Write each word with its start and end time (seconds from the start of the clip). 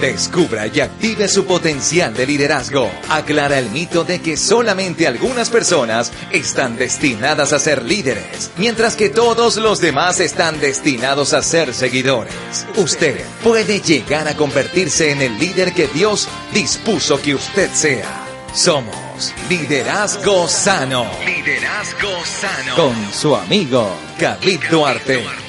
Descubra 0.00 0.66
y 0.66 0.80
active 0.80 1.28
su 1.28 1.44
potencial 1.44 2.14
de 2.14 2.26
liderazgo. 2.26 2.90
Aclara 3.08 3.58
el 3.58 3.70
mito 3.70 4.04
de 4.04 4.20
que 4.20 4.36
solamente 4.36 5.06
algunas 5.06 5.50
personas 5.50 6.12
están 6.30 6.76
destinadas 6.76 7.52
a 7.52 7.58
ser 7.58 7.84
líderes, 7.84 8.50
mientras 8.56 8.96
que 8.96 9.08
todos 9.08 9.56
los 9.56 9.80
demás 9.80 10.20
están 10.20 10.60
destinados 10.60 11.34
a 11.34 11.42
ser 11.42 11.74
seguidores. 11.74 12.34
Usted 12.76 13.20
puede 13.42 13.80
llegar 13.80 14.28
a 14.28 14.36
convertirse 14.36 15.10
en 15.10 15.22
el 15.22 15.38
líder 15.38 15.72
que 15.72 15.86
Dios 15.88 16.28
dispuso 16.52 17.20
que 17.20 17.34
usted 17.34 17.70
sea. 17.72 18.24
Somos 18.54 19.32
Liderazgo 19.48 20.46
Sano. 20.48 21.06
Liderazgo 21.24 22.24
Sano. 22.24 22.76
Con 22.76 23.12
su 23.12 23.34
amigo 23.34 23.90
David 24.18 24.60
Duarte. 24.70 25.41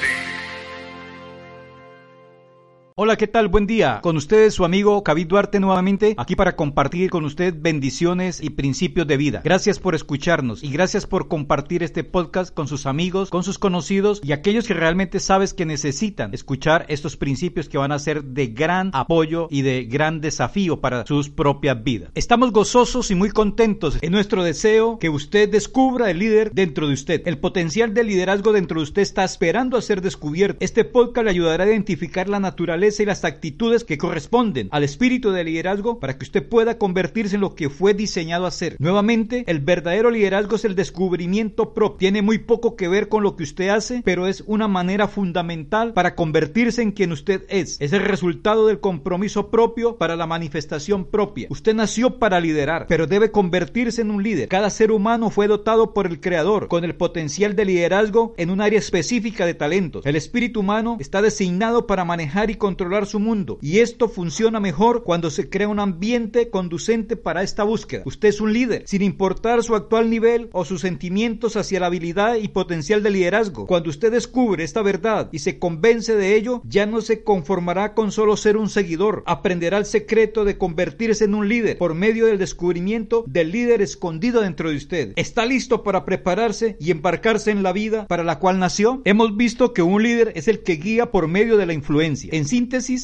Hola, 2.96 3.16
¿qué 3.16 3.26
tal? 3.26 3.48
Buen 3.48 3.66
día. 3.66 3.98
Con 4.04 4.16
ustedes 4.16 4.54
su 4.54 4.64
amigo 4.64 5.02
David 5.04 5.26
Duarte 5.26 5.58
nuevamente, 5.58 6.14
aquí 6.16 6.36
para 6.36 6.54
compartir 6.54 7.10
con 7.10 7.24
usted 7.24 7.52
bendiciones 7.58 8.40
y 8.40 8.50
principios 8.50 9.08
de 9.08 9.16
vida. 9.16 9.40
Gracias 9.42 9.80
por 9.80 9.96
escucharnos 9.96 10.62
y 10.62 10.70
gracias 10.70 11.04
por 11.04 11.26
compartir 11.26 11.82
este 11.82 12.04
podcast 12.04 12.54
con 12.54 12.68
sus 12.68 12.86
amigos, 12.86 13.30
con 13.30 13.42
sus 13.42 13.58
conocidos 13.58 14.20
y 14.22 14.30
aquellos 14.30 14.68
que 14.68 14.74
realmente 14.74 15.18
sabes 15.18 15.54
que 15.54 15.66
necesitan 15.66 16.32
escuchar 16.34 16.86
estos 16.88 17.16
principios 17.16 17.68
que 17.68 17.78
van 17.78 17.90
a 17.90 17.98
ser 17.98 18.22
de 18.22 18.46
gran 18.46 18.92
apoyo 18.94 19.48
y 19.50 19.62
de 19.62 19.86
gran 19.86 20.20
desafío 20.20 20.80
para 20.80 21.04
sus 21.04 21.30
propias 21.30 21.82
vidas. 21.82 22.12
Estamos 22.14 22.52
gozosos 22.52 23.10
y 23.10 23.16
muy 23.16 23.30
contentos 23.30 23.98
en 24.02 24.12
nuestro 24.12 24.44
deseo 24.44 25.00
que 25.00 25.08
usted 25.08 25.50
descubra 25.50 26.12
el 26.12 26.20
líder 26.20 26.52
dentro 26.52 26.86
de 26.86 26.94
usted. 26.94 27.26
El 27.26 27.38
potencial 27.38 27.92
de 27.92 28.04
liderazgo 28.04 28.52
dentro 28.52 28.78
de 28.78 28.84
usted 28.84 29.02
está 29.02 29.24
esperando 29.24 29.76
a 29.76 29.82
ser 29.82 30.00
descubierto. 30.00 30.58
Este 30.60 30.84
podcast 30.84 31.24
le 31.24 31.30
ayudará 31.32 31.64
a 31.64 31.66
identificar 31.66 32.28
la 32.28 32.38
naturaleza 32.38 32.83
y 32.84 33.06
las 33.06 33.24
actitudes 33.24 33.82
que 33.82 33.96
corresponden 33.96 34.68
al 34.70 34.84
espíritu 34.84 35.30
de 35.30 35.42
liderazgo 35.42 35.98
para 36.00 36.18
que 36.18 36.24
usted 36.24 36.46
pueda 36.46 36.76
convertirse 36.76 37.36
en 37.36 37.40
lo 37.40 37.54
que 37.54 37.70
fue 37.70 37.94
diseñado 37.94 38.44
a 38.44 38.50
ser. 38.50 38.76
Nuevamente, 38.78 39.44
el 39.46 39.60
verdadero 39.60 40.10
liderazgo 40.10 40.56
es 40.56 40.66
el 40.66 40.74
descubrimiento 40.74 41.72
propio. 41.72 41.98
Tiene 41.98 42.20
muy 42.20 42.38
poco 42.38 42.76
que 42.76 42.88
ver 42.88 43.08
con 43.08 43.22
lo 43.22 43.36
que 43.36 43.44
usted 43.44 43.68
hace, 43.68 44.02
pero 44.04 44.26
es 44.26 44.44
una 44.46 44.68
manera 44.68 45.08
fundamental 45.08 45.94
para 45.94 46.14
convertirse 46.14 46.82
en 46.82 46.92
quien 46.92 47.12
usted 47.12 47.44
es. 47.48 47.80
Es 47.80 47.94
el 47.94 48.02
resultado 48.02 48.66
del 48.66 48.80
compromiso 48.80 49.50
propio 49.50 49.96
para 49.96 50.16
la 50.16 50.26
manifestación 50.26 51.06
propia. 51.06 51.46
Usted 51.50 51.74
nació 51.74 52.18
para 52.18 52.40
liderar, 52.40 52.86
pero 52.86 53.06
debe 53.06 53.30
convertirse 53.30 54.02
en 54.02 54.10
un 54.10 54.22
líder. 54.22 54.48
Cada 54.48 54.68
ser 54.68 54.92
humano 54.92 55.30
fue 55.30 55.48
dotado 55.48 55.94
por 55.94 56.06
el 56.06 56.20
Creador 56.20 56.68
con 56.68 56.84
el 56.84 56.94
potencial 56.94 57.56
de 57.56 57.64
liderazgo 57.64 58.34
en 58.36 58.50
un 58.50 58.60
área 58.60 58.78
específica 58.78 59.46
de 59.46 59.54
talentos. 59.54 60.04
El 60.04 60.16
espíritu 60.16 60.60
humano 60.60 60.96
está 61.00 61.22
designado 61.22 61.86
para 61.86 62.04
manejar 62.04 62.50
y 62.50 62.56
controlar 62.56 62.73
controlar 62.74 63.06
su 63.06 63.20
mundo. 63.20 63.58
Y 63.62 63.78
esto 63.78 64.08
funciona 64.08 64.58
mejor 64.58 65.04
cuando 65.04 65.30
se 65.30 65.48
crea 65.48 65.68
un 65.68 65.78
ambiente 65.78 66.50
conducente 66.50 67.14
para 67.14 67.44
esta 67.44 67.62
búsqueda. 67.62 68.02
Usted 68.04 68.30
es 68.30 68.40
un 68.40 68.52
líder, 68.52 68.82
sin 68.88 69.00
importar 69.02 69.62
su 69.62 69.76
actual 69.76 70.10
nivel 70.10 70.48
o 70.50 70.64
sus 70.64 70.80
sentimientos 70.80 71.56
hacia 71.56 71.78
la 71.78 71.86
habilidad 71.86 72.34
y 72.34 72.48
potencial 72.48 73.04
de 73.04 73.10
liderazgo. 73.10 73.66
Cuando 73.66 73.90
usted 73.90 74.10
descubre 74.10 74.64
esta 74.64 74.82
verdad 74.82 75.28
y 75.30 75.38
se 75.38 75.60
convence 75.60 76.16
de 76.16 76.34
ello, 76.34 76.62
ya 76.64 76.84
no 76.84 77.00
se 77.00 77.22
conformará 77.22 77.94
con 77.94 78.10
solo 78.10 78.36
ser 78.36 78.56
un 78.56 78.68
seguidor. 78.68 79.22
Aprenderá 79.24 79.78
el 79.78 79.86
secreto 79.86 80.44
de 80.44 80.58
convertirse 80.58 81.26
en 81.26 81.36
un 81.36 81.48
líder 81.48 81.78
por 81.78 81.94
medio 81.94 82.26
del 82.26 82.38
descubrimiento 82.38 83.22
del 83.28 83.52
líder 83.52 83.82
escondido 83.82 84.40
dentro 84.40 84.70
de 84.70 84.76
usted. 84.76 85.12
¿Está 85.14 85.46
listo 85.46 85.84
para 85.84 86.04
prepararse 86.04 86.76
y 86.80 86.90
embarcarse 86.90 87.52
en 87.52 87.62
la 87.62 87.72
vida 87.72 88.08
para 88.08 88.24
la 88.24 88.40
cual 88.40 88.58
nació? 88.58 89.00
Hemos 89.04 89.36
visto 89.36 89.72
que 89.72 89.82
un 89.82 90.02
líder 90.02 90.32
es 90.34 90.48
el 90.48 90.64
que 90.64 90.74
guía 90.74 91.12
por 91.12 91.28
medio 91.28 91.56
de 91.56 91.66
la 91.66 91.72
influencia. 91.72 92.30
En 92.32 92.46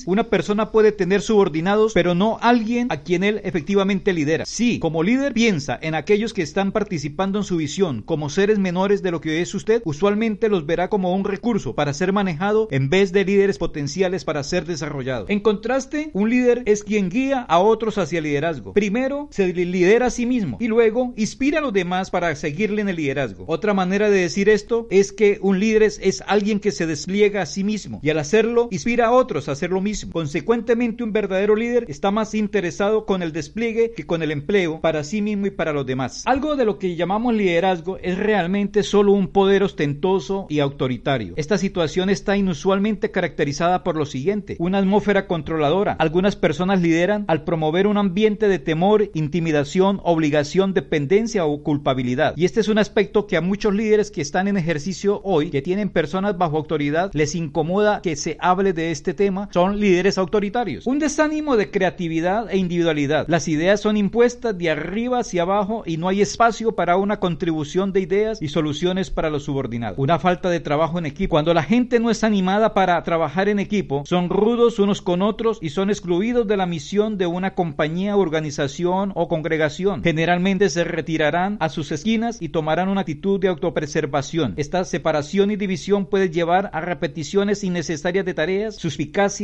una 0.07 0.25
persona 0.25 0.71
puede 0.73 0.93
tener 0.93 1.23
subordinados, 1.23 1.93
pero 1.93 2.15
no 2.15 2.39
alguien 2.41 2.89
a 2.91 2.99
quien 2.99 3.25
él 3.25 3.41
efectivamente 3.45 4.13
lidera. 4.13 4.45
Sí, 4.47 4.79
como 4.79 5.03
líder 5.03 5.33
piensa 5.33 5.79
en 5.81 5.95
aquellos 5.95 6.33
que 6.33 6.43
están 6.43 6.73
participando 6.73 7.39
en 7.39 7.45
su 7.45 7.57
visión 7.57 8.03
como 8.03 8.31
seres 8.31 8.59
menores 8.59 9.03
de 9.03 9.11
lo 9.11 9.21
que 9.21 9.43
es 9.43 9.55
usted, 9.55 9.83
usualmente 9.85 10.49
los 10.49 10.67
verá 10.67 10.89
como 10.89 11.15
un 11.15 11.25
recurso 11.25 11.75
para 11.75 11.93
ser 11.93 12.13
manejado 12.13 12.69
en 12.71 12.91
vez 12.91 13.13
de 13.13 13.25
líderes 13.25 13.59
potenciales 13.59 14.25
para 14.25 14.43
ser 14.43 14.67
desarrollados. 14.67 15.29
En 15.31 15.41
contraste, 15.41 16.11
un 16.13 16.31
líder 16.31 16.63
es 16.67 16.85
quien 16.85 17.11
guía 17.11 17.41
a 17.41 17.59
otros 17.59 17.99
hacia 17.99 18.19
el 18.19 18.25
liderazgo. 18.25 18.73
Primero, 18.73 19.29
se 19.31 19.53
lidera 19.53 20.07
a 20.07 20.11
sí 20.11 20.27
mismo 20.27 20.57
y 20.61 20.69
luego 20.69 21.13
inspira 21.17 21.59
a 21.59 21.63
los 21.63 21.73
demás 21.73 22.11
para 22.11 22.35
seguirle 22.35 22.83
en 22.83 22.89
el 22.89 22.97
liderazgo. 22.97 23.45
Otra 23.47 23.75
manera 23.75 24.11
de 24.11 24.21
decir 24.21 24.49
esto 24.49 24.87
es 24.91 25.13
que 25.13 25.39
un 25.43 25.59
líder 25.59 25.83
es 25.83 26.23
alguien 26.27 26.61
que 26.61 26.73
se 26.73 26.87
despliega 26.87 27.43
a 27.43 27.47
sí 27.47 27.65
mismo 27.65 28.01
y 28.03 28.11
al 28.11 28.19
hacerlo 28.19 28.69
inspira 28.71 29.07
a 29.07 29.13
otros 29.13 29.49
hacer 29.53 29.71
lo 29.71 29.81
mismo. 29.81 30.13
Consecuentemente, 30.13 31.03
un 31.03 31.13
verdadero 31.13 31.57
líder 31.57 31.85
está 31.89 32.11
más 32.11 32.35
interesado 32.35 33.07
con 33.07 33.23
el 33.23 33.33
despliegue 33.33 33.93
que 33.95 34.07
con 34.07 34.23
el 34.23 34.31
empleo 34.31 34.81
para 34.81 35.05
sí 35.05 35.23
mismo 35.23 35.47
y 35.47 35.51
para 35.51 35.73
los 35.73 35.87
demás. 35.87 36.23
Algo 36.27 36.57
de 36.57 36.65
lo 36.65 36.79
que 36.79 36.97
llamamos 36.97 37.35
liderazgo 37.35 37.99
es 37.99 38.19
realmente 38.19 38.83
solo 38.83 39.13
un 39.13 39.29
poder 39.29 39.63
ostentoso 39.63 40.47
y 40.49 40.61
autoritario. 40.61 41.35
Esta 41.37 41.59
situación 41.59 42.11
está 42.11 42.37
inusualmente 42.37 43.11
caracterizada 43.11 43.83
por 43.83 43.97
lo 43.97 44.07
siguiente, 44.07 44.57
una 44.59 44.79
atmósfera 44.79 45.27
controladora. 45.27 45.93
Algunas 45.99 46.37
personas 46.37 46.81
lideran 46.81 47.25
al 47.29 47.45
promover 47.45 47.87
un 47.87 47.97
ambiente 47.97 48.49
de 48.49 48.59
temor, 48.59 49.11
intimidación, 49.15 50.01
obligación, 50.05 50.75
dependencia 50.75 51.45
o 51.45 51.63
culpabilidad. 51.63 52.35
Y 52.37 52.45
este 52.45 52.61
es 52.61 52.69
un 52.69 52.79
aspecto 52.79 53.27
que 53.27 53.37
a 53.37 53.41
muchos 53.41 53.75
líderes 53.75 54.11
que 54.11 54.21
están 54.21 54.49
en 54.49 54.57
ejercicio 54.57 55.21
hoy, 55.25 55.51
que 55.51 55.63
tienen 55.63 55.91
personas 55.91 56.37
bajo 56.39 56.57
autoridad, 56.57 57.11
les 57.15 57.35
incomoda 57.35 58.01
que 58.03 58.17
se 58.17 58.37
hable 58.41 58.73
de 58.73 58.91
este 58.91 59.15
tema 59.15 59.40
son 59.51 59.81
líderes 59.81 60.19
autoritarios. 60.19 60.87
Un 60.87 60.99
desánimo 60.99 61.57
de 61.57 61.71
creatividad 61.71 62.51
e 62.51 62.57
individualidad. 62.57 63.27
Las 63.29 63.49
ideas 63.49 63.81
son 63.81 63.97
impuestas 63.97 64.57
de 64.57 64.71
arriba 64.71 65.21
hacia 65.21 65.43
abajo 65.43 65.83
y 65.87 65.97
no 65.97 66.09
hay 66.09 66.21
espacio 66.21 66.73
para 66.73 66.97
una 66.97 67.21
contribución 67.21 67.93
de 67.93 68.01
ideas 68.01 68.43
y 68.43 68.49
soluciones 68.49 69.11
para 69.11 69.31
los 69.31 69.45
subordinados. 69.45 69.99
Una 69.99 70.19
falta 70.19 70.51
de 70.51 70.61
trabajo 70.61 70.99
en 70.99 71.07
equipo. 71.07 71.31
Cuando 71.31 71.55
la 71.55 71.63
gente 71.63 72.01
no 72.01 72.11
es 72.11 72.25
animada 72.25 72.75
para 72.75 73.03
trabajar 73.03 73.49
en 73.49 73.59
equipo, 73.59 74.03
son 74.07 74.29
rudos 74.29 74.79
unos 74.79 75.03
con 75.03 75.23
otros 75.23 75.59
y 75.61 75.71
son 75.71 75.91
excluidos 75.91 76.47
de 76.47 76.57
la 76.57 76.67
misión 76.67 77.19
de 77.19 77.27
una 77.27 77.55
compañía, 77.55 78.17
organización 78.17 79.13
o 79.15 79.29
congregación. 79.29 80.03
Generalmente 80.03 80.69
se 80.71 80.85
retirarán 80.85 81.57
a 81.61 81.69
sus 81.69 81.93
esquinas 81.93 82.41
y 82.41 82.51
tomarán 82.51 82.89
una 82.89 83.03
actitud 83.03 83.41
de 83.41 83.49
autopreservación. 83.49 84.55
Esta 84.57 84.85
separación 84.85 85.51
y 85.51 85.57
división 85.57 86.07
puede 86.07 86.31
llevar 86.31 86.71
a 86.73 86.81
repeticiones 86.81 87.65
innecesarias 87.65 88.25
de 88.25 88.35
tareas, 88.35 88.77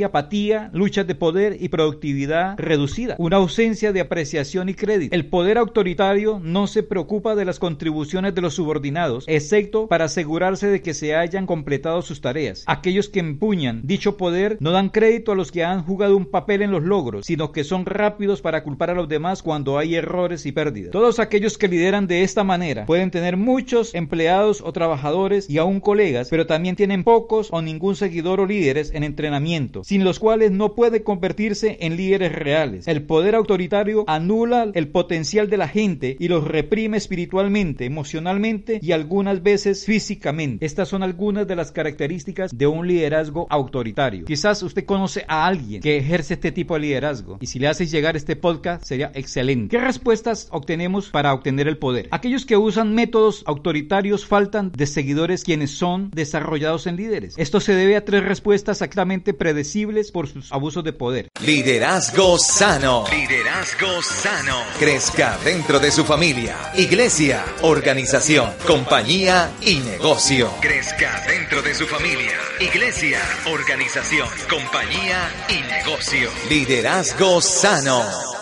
apatía, 0.05 0.71
luchas 0.73 1.07
de 1.07 1.15
poder 1.15 1.57
y 1.61 1.69
productividad 1.69 2.59
reducida, 2.59 3.17
una 3.19 3.37
ausencia 3.37 3.93
de 3.93 4.01
apreciación 4.01 4.69
y 4.69 4.75
crédito. 4.75 5.15
El 5.15 5.27
poder 5.27 5.59
autoritario 5.59 6.41
no 6.43 6.67
se 6.67 6.83
preocupa 6.83 7.35
de 7.35 7.45
las 7.45 7.59
contribuciones 7.59 8.35
de 8.35 8.41
los 8.41 8.55
subordinados, 8.55 9.25
excepto 9.27 9.87
para 9.87 10.07
asegurarse 10.07 10.69
de 10.69 10.81
que 10.81 10.95
se 10.95 11.15
hayan 11.15 11.47
completado 11.47 12.03
sus 12.03 12.21
tareas. 12.21 12.65
Aquellos 12.67 13.09
que 13.09 13.21
empuñan 13.21 13.83
dicho 13.85 14.17
poder 14.17 14.57
no 14.61 14.71
dan 14.71 14.89
crédito 14.89 15.33
a 15.33 15.37
los 15.37 15.53
que 15.53 15.65
han 15.65 15.83
jugado 15.83 16.17
un 16.17 16.27
papel 16.27 16.63
en 16.63 16.71
los 16.71 16.83
logros, 16.83 17.27
sino 17.27 17.53
que 17.53 17.65
son 17.65 17.87
rápidos 17.87 18.43
para 18.43 18.63
culpar 18.63 18.91
a 18.91 18.95
los 18.95 19.09
demás 19.09 19.43
cuando 19.43 19.79
hay 19.79 19.95
errores 19.95 20.47
y 20.47 20.53
pérdidas. 20.53 20.93
Todos 20.93 21.19
aquellos 21.19 21.59
que 21.59 21.69
lideran 21.69 22.07
de 22.07 22.23
esta 22.23 22.45
manera 22.45 22.87
pueden 22.87 23.11
tener 23.11 23.37
muchos 23.37 23.95
empleados 23.95 24.63
o 24.65 24.73
trabajadores 24.73 25.49
y 25.51 25.59
aún 25.59 25.81
colegas, 25.81 26.29
pero 26.31 26.47
también 26.47 26.77
tienen 26.77 27.05
pocos 27.05 27.49
o 27.51 27.63
ningún 27.63 27.97
seguidor 27.97 28.41
o 28.41 28.47
líderes 28.47 28.91
en 28.95 29.05
entrenamiento 29.05 29.47
sin 29.83 30.05
los 30.05 30.19
cuales 30.19 30.51
no 30.51 30.75
puede 30.75 31.03
convertirse 31.03 31.79
en 31.81 31.97
líderes 31.97 32.33
reales. 32.33 32.89
El 32.89 33.03
poder 33.03 33.35
autoritario 33.35 34.05
anula 34.07 34.71
el 34.75 34.89
potencial 34.89 35.49
de 35.51 35.57
la 35.57 35.69
gente 35.69 36.17
y 36.19 36.29
los 36.29 36.45
reprime 36.45 36.97
espiritualmente, 36.97 37.85
emocionalmente 37.85 38.79
y 38.83 38.93
algunas 38.93 39.43
veces 39.43 39.85
físicamente. 39.85 40.65
Estas 40.65 40.89
son 40.89 41.03
algunas 41.03 41.47
de 41.47 41.57
las 41.57 41.73
características 41.73 42.57
de 42.57 42.67
un 42.67 42.87
liderazgo 42.87 43.47
autoritario. 43.51 44.25
Quizás 44.25 44.63
usted 44.63 44.85
conoce 44.85 45.25
a 45.29 45.47
alguien 45.47 45.81
que 45.81 45.97
ejerce 45.97 46.35
este 46.35 46.53
tipo 46.53 46.75
de 46.75 46.81
liderazgo 46.81 47.39
y 47.41 47.47
si 47.47 47.59
le 47.59 47.69
haces 47.69 47.91
llegar 47.91 48.17
este 48.17 48.37
podcast 48.37 48.85
sería 48.85 49.11
excelente. 49.15 49.77
¿Qué 49.77 49.83
respuestas 49.83 50.49
obtenemos 50.51 51.11
para 51.11 51.35
obtener 51.35 51.69
el 51.69 51.79
poder? 51.79 52.09
Aquellos 52.11 52.47
que 52.47 52.57
usan 52.57 52.95
métodos 52.95 53.43
autoritarios 53.47 54.27
faltan 54.27 54.73
de 54.73 54.87
seguidores 54.87 55.45
quienes 55.45 55.71
son 55.71 56.11
desarrollados 56.11 56.87
en 56.87 56.97
líderes. 56.97 57.35
Esto 57.37 57.61
se 57.61 57.75
debe 57.75 57.97
a 57.97 58.05
tres 58.05 58.25
respuestas 58.25 58.77
exactamente 58.77 59.35
predecibles 59.57 60.13
por 60.13 60.29
sus 60.29 60.53
abusos 60.53 60.85
de 60.85 60.93
poder. 60.93 61.29
Liderazgo 61.41 62.39
sano. 62.39 63.07
Liderazgo 63.11 64.03
sano. 64.03 64.55
Crezca 64.79 65.39
dentro 65.43 65.81
de 65.81 65.91
su 65.91 66.05
familia, 66.05 66.73
iglesia, 66.75 67.43
organización, 67.63 68.53
compañía 68.67 69.51
y 69.63 69.77
negocio. 69.77 70.51
Crezca 70.61 71.25
dentro 71.27 71.63
de 71.63 71.75
su 71.75 71.87
familia, 71.87 72.37
iglesia, 72.61 73.19
organización, 73.51 74.29
compañía 74.51 75.31
y 75.49 75.63
negocio. 75.73 76.29
Liderazgo 76.51 77.41
sano. 77.41 78.36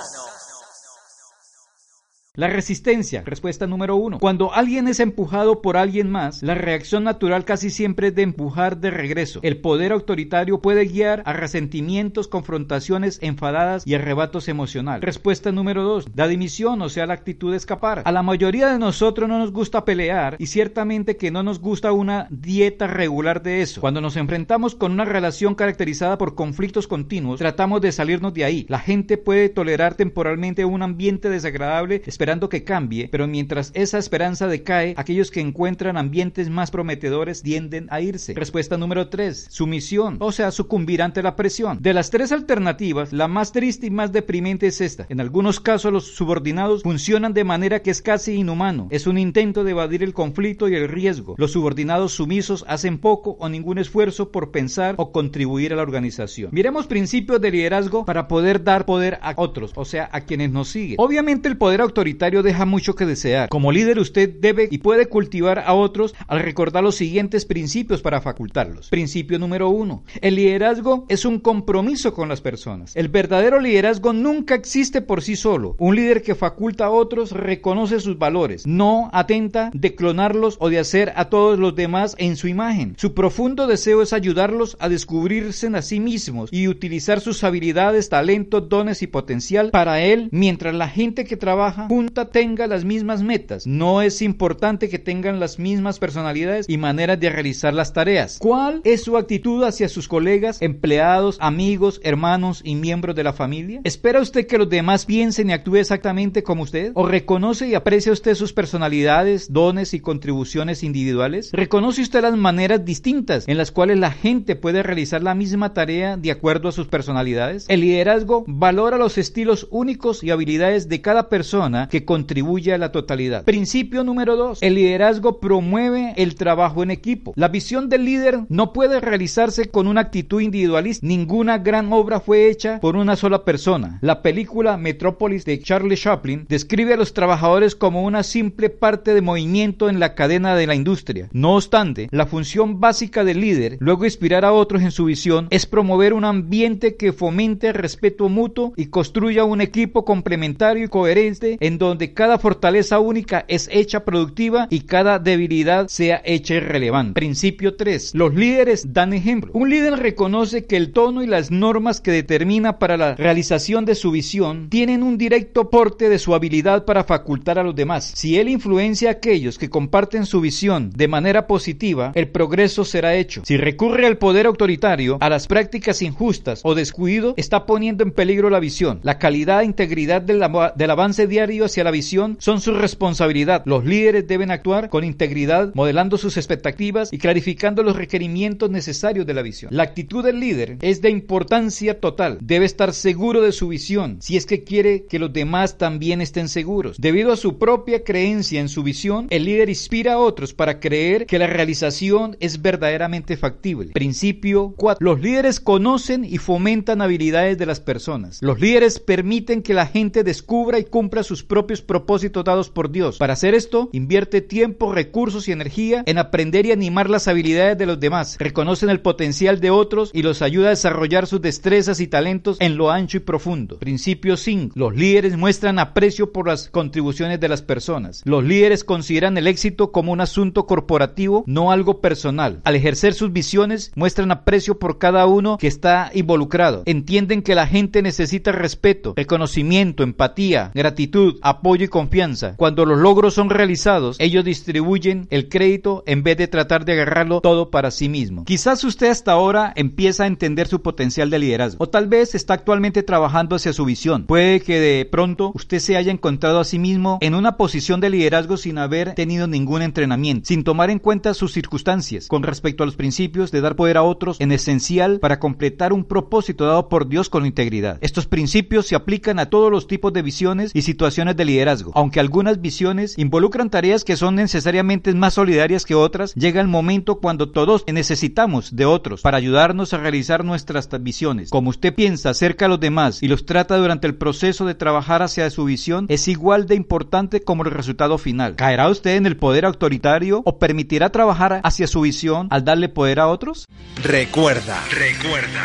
La 2.36 2.48
resistencia, 2.48 3.22
respuesta 3.24 3.68
número 3.68 3.94
uno. 3.94 4.18
Cuando 4.18 4.52
alguien 4.52 4.88
es 4.88 4.98
empujado 4.98 5.62
por 5.62 5.76
alguien 5.76 6.10
más, 6.10 6.42
la 6.42 6.56
reacción 6.56 7.04
natural 7.04 7.44
casi 7.44 7.70
siempre 7.70 8.08
es 8.08 8.16
de 8.16 8.22
empujar 8.22 8.78
de 8.78 8.90
regreso. 8.90 9.38
El 9.44 9.58
poder 9.58 9.92
autoritario 9.92 10.60
puede 10.60 10.84
guiar 10.86 11.22
a 11.26 11.32
resentimientos, 11.32 12.26
confrontaciones 12.26 13.20
enfadadas 13.22 13.86
y 13.86 13.94
arrebatos 13.94 14.48
emocionales. 14.48 15.04
Respuesta 15.04 15.52
número 15.52 15.84
dos. 15.84 16.06
La 16.16 16.26
dimisión, 16.26 16.82
o 16.82 16.88
sea, 16.88 17.06
la 17.06 17.14
actitud 17.14 17.52
de 17.52 17.56
escapar. 17.56 18.02
A 18.04 18.10
la 18.10 18.24
mayoría 18.24 18.66
de 18.66 18.80
nosotros 18.80 19.28
no 19.28 19.38
nos 19.38 19.52
gusta 19.52 19.84
pelear 19.84 20.34
y 20.40 20.48
ciertamente 20.48 21.16
que 21.16 21.30
no 21.30 21.44
nos 21.44 21.60
gusta 21.60 21.92
una 21.92 22.26
dieta 22.30 22.88
regular 22.88 23.44
de 23.44 23.62
eso. 23.62 23.80
Cuando 23.80 24.00
nos 24.00 24.16
enfrentamos 24.16 24.74
con 24.74 24.90
una 24.90 25.04
relación 25.04 25.54
caracterizada 25.54 26.18
por 26.18 26.34
conflictos 26.34 26.88
continuos, 26.88 27.38
tratamos 27.38 27.80
de 27.80 27.92
salirnos 27.92 28.34
de 28.34 28.44
ahí. 28.44 28.66
La 28.68 28.80
gente 28.80 29.18
puede 29.18 29.50
tolerar 29.50 29.94
temporalmente 29.94 30.64
un 30.64 30.82
ambiente 30.82 31.30
desagradable, 31.30 32.02
esperando 32.24 32.48
que 32.48 32.64
cambie, 32.64 33.06
pero 33.12 33.26
mientras 33.26 33.70
esa 33.74 33.98
esperanza 33.98 34.48
decae, 34.48 34.94
aquellos 34.96 35.30
que 35.30 35.40
encuentran 35.40 35.98
ambientes 35.98 36.48
más 36.48 36.70
prometedores 36.70 37.42
tienden 37.42 37.86
a 37.90 38.00
irse. 38.00 38.32
Respuesta 38.32 38.78
número 38.78 39.10
3. 39.10 39.48
Sumisión, 39.50 40.16
o 40.20 40.32
sea, 40.32 40.50
sucumbir 40.50 41.02
ante 41.02 41.22
la 41.22 41.36
presión. 41.36 41.82
De 41.82 41.92
las 41.92 42.08
tres 42.08 42.32
alternativas, 42.32 43.12
la 43.12 43.28
más 43.28 43.52
triste 43.52 43.88
y 43.88 43.90
más 43.90 44.10
deprimente 44.10 44.68
es 44.68 44.80
esta. 44.80 45.04
En 45.10 45.20
algunos 45.20 45.60
casos 45.60 45.92
los 45.92 46.14
subordinados 46.14 46.82
funcionan 46.82 47.34
de 47.34 47.44
manera 47.44 47.82
que 47.82 47.90
es 47.90 48.00
casi 48.00 48.36
inhumano. 48.36 48.88
Es 48.90 49.06
un 49.06 49.18
intento 49.18 49.62
de 49.62 49.72
evadir 49.72 50.02
el 50.02 50.14
conflicto 50.14 50.70
y 50.70 50.76
el 50.76 50.88
riesgo. 50.88 51.34
Los 51.36 51.52
subordinados 51.52 52.12
sumisos 52.14 52.64
hacen 52.68 52.96
poco 52.96 53.36
o 53.38 53.50
ningún 53.50 53.76
esfuerzo 53.76 54.32
por 54.32 54.50
pensar 54.50 54.94
o 54.96 55.12
contribuir 55.12 55.74
a 55.74 55.76
la 55.76 55.82
organización. 55.82 56.48
Miremos 56.52 56.86
principios 56.86 57.38
de 57.42 57.50
liderazgo 57.50 58.06
para 58.06 58.28
poder 58.28 58.64
dar 58.64 58.86
poder 58.86 59.18
a 59.20 59.34
otros, 59.36 59.72
o 59.74 59.84
sea, 59.84 60.08
a 60.10 60.22
quienes 60.22 60.50
nos 60.50 60.68
siguen. 60.68 60.96
Obviamente 60.98 61.48
el 61.48 61.58
poder 61.58 61.82
autoritario 61.82 62.13
deja 62.14 62.64
mucho 62.64 62.94
que 62.94 63.06
desear. 63.06 63.48
Como 63.48 63.72
líder 63.72 63.98
usted 63.98 64.28
debe 64.40 64.68
y 64.70 64.78
puede 64.78 65.06
cultivar 65.06 65.60
a 65.60 65.74
otros 65.74 66.14
al 66.26 66.40
recordar 66.40 66.82
los 66.82 66.96
siguientes 66.96 67.44
principios 67.44 68.02
para 68.02 68.20
facultarlos. 68.20 68.88
Principio 68.88 69.38
número 69.38 69.68
uno. 69.68 70.04
El 70.20 70.36
liderazgo 70.36 71.06
es 71.08 71.24
un 71.24 71.38
compromiso 71.38 72.14
con 72.14 72.28
las 72.28 72.40
personas. 72.40 72.96
El 72.96 73.08
verdadero 73.08 73.60
liderazgo 73.60 74.12
nunca 74.12 74.54
existe 74.54 75.02
por 75.02 75.22
sí 75.22 75.36
solo. 75.36 75.76
Un 75.78 75.96
líder 75.96 76.22
que 76.22 76.34
faculta 76.34 76.86
a 76.86 76.90
otros 76.90 77.32
reconoce 77.32 78.00
sus 78.00 78.18
valores, 78.18 78.66
no 78.66 79.10
atenta 79.12 79.70
de 79.72 79.94
clonarlos 79.94 80.56
o 80.60 80.68
de 80.70 80.78
hacer 80.78 81.12
a 81.16 81.28
todos 81.28 81.58
los 81.58 81.74
demás 81.74 82.14
en 82.18 82.36
su 82.36 82.48
imagen. 82.48 82.94
Su 82.98 83.14
profundo 83.14 83.66
deseo 83.66 84.02
es 84.02 84.12
ayudarlos 84.12 84.76
a 84.80 84.88
descubrirse 84.88 85.64
a 85.74 85.82
sí 85.82 86.00
mismos 86.00 86.50
y 86.52 86.68
utilizar 86.68 87.20
sus 87.20 87.42
habilidades, 87.42 88.08
talentos, 88.08 88.68
dones 88.68 89.02
y 89.02 89.06
potencial 89.06 89.70
para 89.70 90.02
él, 90.02 90.28
mientras 90.30 90.74
la 90.74 90.88
gente 90.88 91.24
que 91.24 91.36
trabaja 91.36 91.88
tenga 92.10 92.66
las 92.66 92.84
mismas 92.84 93.22
metas. 93.22 93.66
No 93.66 94.02
es 94.02 94.22
importante 94.22 94.88
que 94.88 94.98
tengan 94.98 95.40
las 95.40 95.58
mismas 95.58 95.98
personalidades 95.98 96.66
y 96.68 96.78
maneras 96.78 97.20
de 97.20 97.30
realizar 97.30 97.74
las 97.74 97.92
tareas. 97.92 98.38
¿Cuál 98.38 98.80
es 98.84 99.02
su 99.02 99.16
actitud 99.16 99.62
hacia 99.64 99.88
sus 99.88 100.08
colegas, 100.08 100.60
empleados, 100.62 101.38
amigos, 101.40 102.00
hermanos 102.02 102.60
y 102.64 102.74
miembros 102.74 103.16
de 103.16 103.24
la 103.24 103.32
familia? 103.32 103.80
¿Espera 103.84 104.20
usted 104.20 104.46
que 104.46 104.58
los 104.58 104.68
demás 104.68 105.06
piensen 105.06 105.50
y 105.50 105.52
actúen 105.52 105.80
exactamente 105.80 106.42
como 106.42 106.62
usted? 106.62 106.92
¿O 106.94 107.06
reconoce 107.06 107.68
y 107.68 107.74
aprecia 107.74 108.12
usted 108.12 108.34
sus 108.34 108.52
personalidades, 108.52 109.52
dones 109.52 109.94
y 109.94 110.00
contribuciones 110.00 110.82
individuales? 110.82 111.50
¿Reconoce 111.52 112.02
usted 112.02 112.22
las 112.22 112.36
maneras 112.36 112.84
distintas 112.84 113.48
en 113.48 113.58
las 113.58 113.72
cuales 113.72 113.98
la 113.98 114.10
gente 114.10 114.56
puede 114.56 114.82
realizar 114.82 115.22
la 115.22 115.34
misma 115.34 115.74
tarea 115.74 116.16
de 116.16 116.30
acuerdo 116.30 116.68
a 116.68 116.72
sus 116.72 116.86
personalidades? 116.86 117.66
El 117.68 117.80
liderazgo 117.80 118.44
valora 118.46 118.98
los 118.98 119.18
estilos 119.18 119.68
únicos 119.70 120.22
y 120.22 120.30
habilidades 120.30 120.88
de 120.88 121.00
cada 121.00 121.28
persona 121.28 121.88
que 121.94 122.04
contribuye 122.04 122.74
a 122.74 122.78
la 122.78 122.90
totalidad. 122.90 123.44
Principio 123.44 124.02
número 124.02 124.34
dos. 124.34 124.60
El 124.64 124.74
liderazgo 124.74 125.38
promueve 125.38 126.12
el 126.16 126.34
trabajo 126.34 126.82
en 126.82 126.90
equipo. 126.90 127.34
La 127.36 127.46
visión 127.46 127.88
del 127.88 128.04
líder 128.04 128.40
no 128.48 128.72
puede 128.72 128.98
realizarse 128.98 129.68
con 129.68 129.86
una 129.86 130.00
actitud 130.00 130.40
individualista. 130.40 131.06
Ninguna 131.06 131.58
gran 131.58 131.92
obra 131.92 132.18
fue 132.18 132.48
hecha 132.48 132.80
por 132.80 132.96
una 132.96 133.14
sola 133.14 133.44
persona. 133.44 134.00
La 134.00 134.22
película 134.22 134.76
Metrópolis 134.76 135.44
de 135.44 135.60
Charlie 135.60 135.96
Chaplin 135.96 136.46
describe 136.48 136.94
a 136.94 136.96
los 136.96 137.14
trabajadores 137.14 137.76
como 137.76 138.02
una 138.02 138.24
simple 138.24 138.70
parte 138.70 139.14
de 139.14 139.20
movimiento 139.20 139.88
en 139.88 140.00
la 140.00 140.16
cadena 140.16 140.56
de 140.56 140.66
la 140.66 140.74
industria. 140.74 141.28
No 141.32 141.54
obstante, 141.54 142.08
la 142.10 142.26
función 142.26 142.80
básica 142.80 143.22
del 143.22 143.40
líder, 143.40 143.76
luego 143.78 144.04
inspirar 144.04 144.44
a 144.44 144.52
otros 144.52 144.82
en 144.82 144.90
su 144.90 145.04
visión, 145.04 145.46
es 145.50 145.64
promover 145.64 146.12
un 146.12 146.24
ambiente 146.24 146.96
que 146.96 147.12
fomente 147.12 147.68
el 147.68 147.74
respeto 147.74 148.28
mutuo 148.28 148.72
y 148.76 148.86
construya 148.86 149.44
un 149.44 149.60
equipo 149.60 150.04
complementario 150.04 150.86
y 150.86 150.88
coherente 150.88 151.56
en 151.60 151.78
donde 151.78 151.83
cada 152.14 152.38
fortaleza 152.38 152.98
única 152.98 153.44
es 153.48 153.68
hecha 153.70 154.04
productiva 154.04 154.66
y 154.70 154.80
cada 154.80 155.18
debilidad 155.18 155.88
sea 155.88 156.22
hecha 156.24 156.54
irrelevante. 156.54 157.14
Principio 157.14 157.76
3. 157.76 158.14
Los 158.14 158.34
líderes 158.34 158.92
dan 158.92 159.12
ejemplo. 159.12 159.50
Un 159.54 159.70
líder 159.70 159.94
reconoce 159.98 160.64
que 160.64 160.76
el 160.76 160.92
tono 160.92 161.22
y 161.22 161.26
las 161.26 161.50
normas 161.50 162.00
que 162.00 162.10
determina 162.10 162.78
para 162.78 162.96
la 162.96 163.14
realización 163.14 163.84
de 163.84 163.94
su 163.94 164.10
visión 164.10 164.68
tienen 164.70 165.02
un 165.02 165.18
directo 165.18 165.62
aporte 165.62 166.08
de 166.08 166.18
su 166.18 166.34
habilidad 166.34 166.84
para 166.84 167.04
facultar 167.04 167.58
a 167.58 167.62
los 167.62 167.74
demás. 167.74 168.12
Si 168.14 168.38
él 168.38 168.48
influencia 168.48 169.08
a 169.08 169.12
aquellos 169.12 169.58
que 169.58 169.70
comparten 169.70 170.26
su 170.26 170.40
visión 170.40 170.90
de 170.90 171.08
manera 171.08 171.46
positiva, 171.46 172.12
el 172.14 172.28
progreso 172.28 172.84
será 172.84 173.14
hecho. 173.14 173.42
Si 173.44 173.56
recurre 173.56 174.06
al 174.06 174.18
poder 174.18 174.46
autoritario, 174.46 175.18
a 175.20 175.28
las 175.28 175.46
prácticas 175.46 176.02
injustas 176.02 176.60
o 176.64 176.74
descuido, 176.74 177.34
está 177.36 177.66
poniendo 177.66 178.04
en 178.04 178.12
peligro 178.12 178.50
la 178.50 178.60
visión. 178.60 179.00
La 179.02 179.18
calidad 179.18 179.62
e 179.62 179.66
integridad 179.66 180.22
del, 180.22 180.44
del 180.76 180.90
avance 180.90 181.26
diario 181.26 181.63
hacia 181.64 181.84
la 181.84 181.90
visión 181.90 182.36
son 182.40 182.60
su 182.60 182.72
responsabilidad. 182.72 183.62
Los 183.66 183.84
líderes 183.84 184.26
deben 184.26 184.50
actuar 184.50 184.88
con 184.88 185.04
integridad, 185.04 185.72
modelando 185.74 186.18
sus 186.18 186.36
expectativas 186.36 187.12
y 187.12 187.18
clarificando 187.18 187.82
los 187.82 187.96
requerimientos 187.96 188.70
necesarios 188.70 189.26
de 189.26 189.34
la 189.34 189.42
visión. 189.42 189.74
La 189.74 189.82
actitud 189.82 190.24
del 190.24 190.40
líder 190.40 190.78
es 190.80 191.00
de 191.02 191.10
importancia 191.10 192.00
total. 192.00 192.38
Debe 192.40 192.66
estar 192.66 192.92
seguro 192.92 193.40
de 193.40 193.52
su 193.52 193.68
visión 193.68 194.18
si 194.20 194.36
es 194.36 194.46
que 194.46 194.64
quiere 194.64 195.04
que 195.06 195.18
los 195.18 195.32
demás 195.32 195.78
también 195.78 196.20
estén 196.20 196.48
seguros. 196.48 196.96
Debido 196.98 197.32
a 197.32 197.36
su 197.36 197.58
propia 197.58 198.04
creencia 198.04 198.60
en 198.60 198.68
su 198.68 198.82
visión, 198.82 199.26
el 199.30 199.44
líder 199.44 199.68
inspira 199.68 200.14
a 200.14 200.18
otros 200.18 200.52
para 200.52 200.80
creer 200.80 201.26
que 201.26 201.38
la 201.38 201.46
realización 201.46 202.36
es 202.40 202.62
verdaderamente 202.62 203.36
factible. 203.36 203.92
Principio 203.92 204.74
4. 204.76 205.04
Los 205.04 205.20
líderes 205.20 205.60
conocen 205.60 206.24
y 206.24 206.38
fomentan 206.38 207.02
habilidades 207.02 207.58
de 207.58 207.66
las 207.66 207.80
personas. 207.80 208.38
Los 208.42 208.60
líderes 208.60 209.00
permiten 209.00 209.62
que 209.62 209.74
la 209.74 209.86
gente 209.86 210.24
descubra 210.24 210.78
y 210.78 210.84
cumpla 210.84 211.22
sus 211.22 211.42
propios 211.42 211.53
propósitos 211.62 212.44
dados 212.44 212.70
por 212.70 212.90
Dios. 212.90 213.18
Para 213.18 213.32
hacer 213.32 213.54
esto, 213.54 213.88
invierte 213.92 214.40
tiempo, 214.40 214.92
recursos 214.92 215.48
y 215.48 215.52
energía 215.52 216.02
en 216.06 216.18
aprender 216.18 216.66
y 216.66 216.72
animar 216.72 217.10
las 217.10 217.28
habilidades 217.28 217.78
de 217.78 217.86
los 217.86 218.00
demás. 218.00 218.36
Reconocen 218.38 218.90
el 218.90 219.00
potencial 219.00 219.60
de 219.60 219.70
otros 219.70 220.10
y 220.12 220.22
los 220.22 220.42
ayuda 220.42 220.68
a 220.68 220.70
desarrollar 220.70 221.26
sus 221.26 221.40
destrezas 221.40 222.00
y 222.00 222.06
talentos 222.06 222.56
en 222.60 222.76
lo 222.76 222.90
ancho 222.90 223.18
y 223.18 223.20
profundo. 223.20 223.78
Principio 223.78 224.36
5. 224.36 224.74
Los 224.78 224.94
líderes 224.94 225.36
muestran 225.36 225.78
aprecio 225.78 226.32
por 226.32 226.48
las 226.48 226.68
contribuciones 226.68 227.40
de 227.40 227.48
las 227.48 227.62
personas. 227.62 228.22
Los 228.24 228.44
líderes 228.44 228.84
consideran 228.84 229.36
el 229.38 229.46
éxito 229.46 229.92
como 229.92 230.12
un 230.12 230.20
asunto 230.20 230.66
corporativo, 230.66 231.44
no 231.46 231.70
algo 231.70 232.00
personal. 232.00 232.60
Al 232.64 232.76
ejercer 232.76 233.14
sus 233.14 233.32
visiones, 233.32 233.92
muestran 233.94 234.30
aprecio 234.30 234.78
por 234.78 234.98
cada 234.98 235.26
uno 235.26 235.58
que 235.58 235.66
está 235.66 236.10
involucrado. 236.14 236.82
Entienden 236.86 237.42
que 237.42 237.54
la 237.54 237.66
gente 237.66 238.02
necesita 238.02 238.52
respeto, 238.52 239.14
reconocimiento, 239.16 240.02
empatía, 240.02 240.70
gratitud, 240.74 241.38
apoyo 241.44 241.84
y 241.84 241.88
confianza. 241.88 242.56
Cuando 242.56 242.86
los 242.86 242.98
logros 242.98 243.34
son 243.34 243.50
realizados, 243.50 244.16
ellos 244.18 244.44
distribuyen 244.44 245.28
el 245.30 245.48
crédito 245.48 246.02
en 246.06 246.22
vez 246.22 246.38
de 246.38 246.48
tratar 246.48 246.84
de 246.84 246.94
agarrarlo 246.94 247.40
todo 247.40 247.70
para 247.70 247.90
sí 247.90 248.08
mismo. 248.08 248.44
Quizás 248.44 248.82
usted 248.82 249.10
hasta 249.10 249.32
ahora 249.32 249.72
empieza 249.76 250.24
a 250.24 250.26
entender 250.26 250.66
su 250.66 250.80
potencial 250.82 251.30
de 251.30 251.38
liderazgo 251.38 251.84
o 251.84 251.88
tal 251.88 252.08
vez 252.08 252.34
está 252.34 252.54
actualmente 252.54 253.02
trabajando 253.02 253.56
hacia 253.56 253.72
su 253.74 253.84
visión. 253.84 254.24
Puede 254.24 254.60
que 254.60 254.80
de 254.80 255.04
pronto 255.04 255.52
usted 255.54 255.78
se 255.80 255.96
haya 255.96 256.10
encontrado 256.10 256.60
a 256.60 256.64
sí 256.64 256.78
mismo 256.78 257.18
en 257.20 257.34
una 257.34 257.56
posición 257.56 258.00
de 258.00 258.10
liderazgo 258.10 258.56
sin 258.56 258.78
haber 258.78 259.14
tenido 259.14 259.46
ningún 259.46 259.82
entrenamiento, 259.82 260.46
sin 260.46 260.64
tomar 260.64 260.88
en 260.88 260.98
cuenta 260.98 261.34
sus 261.34 261.52
circunstancias 261.52 262.26
con 262.26 262.42
respecto 262.42 262.82
a 262.82 262.86
los 262.86 262.96
principios 262.96 263.50
de 263.50 263.60
dar 263.60 263.76
poder 263.76 263.98
a 263.98 264.02
otros 264.02 264.40
en 264.40 264.50
esencial 264.50 265.18
para 265.20 265.38
completar 265.38 265.92
un 265.92 266.04
propósito 266.04 266.66
dado 266.66 266.88
por 266.88 267.06
Dios 267.06 267.28
con 267.28 267.44
integridad. 267.44 267.98
Estos 268.00 268.26
principios 268.26 268.86
se 268.86 268.96
aplican 268.96 269.38
a 269.38 269.50
todos 269.50 269.70
los 269.70 269.86
tipos 269.86 270.12
de 270.12 270.22
visiones 270.22 270.70
y 270.74 270.82
situaciones 270.82 271.33
de 271.36 271.44
liderazgo. 271.44 271.92
Aunque 271.94 272.20
algunas 272.20 272.60
visiones 272.60 273.18
involucran 273.18 273.70
tareas 273.70 274.04
que 274.04 274.16
son 274.16 274.34
necesariamente 274.36 275.12
más 275.14 275.34
solidarias 275.34 275.84
que 275.84 275.94
otras, 275.94 276.34
llega 276.34 276.60
el 276.60 276.68
momento 276.68 277.20
cuando 277.20 277.50
todos 277.50 277.84
necesitamos 277.86 278.74
de 278.76 278.86
otros 278.86 279.22
para 279.22 279.38
ayudarnos 279.38 279.92
a 279.92 279.98
realizar 279.98 280.44
nuestras 280.44 280.88
visiones. 281.02 281.50
Como 281.50 281.70
usted 281.70 281.94
piensa 281.94 282.30
acerca 282.30 282.66
de 282.66 282.70
los 282.70 282.80
demás 282.80 283.22
y 283.22 283.28
los 283.28 283.46
trata 283.46 283.76
durante 283.76 284.06
el 284.06 284.16
proceso 284.16 284.66
de 284.66 284.74
trabajar 284.74 285.22
hacia 285.22 285.48
su 285.50 285.64
visión, 285.64 286.06
es 286.08 286.28
igual 286.28 286.66
de 286.66 286.74
importante 286.74 287.40
como 287.40 287.64
el 287.64 287.70
resultado 287.70 288.18
final. 288.18 288.56
¿Caerá 288.56 288.88
usted 288.88 289.16
en 289.16 289.26
el 289.26 289.36
poder 289.36 289.64
autoritario 289.64 290.42
o 290.44 290.58
permitirá 290.58 291.10
trabajar 291.10 291.60
hacia 291.64 291.86
su 291.86 292.00
visión 292.00 292.48
al 292.50 292.64
darle 292.64 292.88
poder 292.88 293.20
a 293.20 293.28
otros? 293.28 293.66
Recuerda, 294.02 294.82
recuerda. 294.90 295.64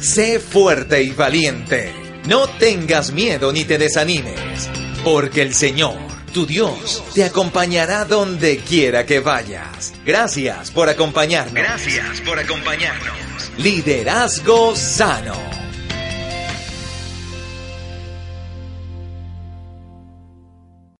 Sé 0.00 0.38
fuerte 0.38 1.02
y 1.02 1.10
valiente. 1.10 2.09
No 2.26 2.46
tengas 2.48 3.12
miedo 3.12 3.52
ni 3.52 3.64
te 3.64 3.78
desanimes. 3.78 4.68
porque 5.02 5.40
el 5.40 5.54
Señor, 5.54 5.96
tu 6.34 6.44
Dios, 6.44 7.02
te 7.14 7.24
acompañará 7.24 8.04
donde 8.04 8.58
quiera 8.58 9.06
que 9.06 9.20
vayas. 9.20 9.94
Gracias 10.04 10.70
por 10.70 10.90
acompañarnos. 10.90 11.54
Gracias 11.54 12.20
por 12.20 12.38
acompañarnos. 12.38 13.14
Liderazgo 13.56 14.76
Sano. 14.76 15.32